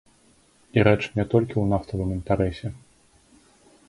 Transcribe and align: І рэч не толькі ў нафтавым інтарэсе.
І 0.77 0.85
рэч 0.87 0.97
не 1.19 1.25
толькі 1.33 1.53
ў 1.59 1.65
нафтавым 1.73 2.09
інтарэсе. 2.17 2.67